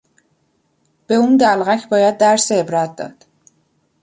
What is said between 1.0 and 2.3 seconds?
به اون دلقک باید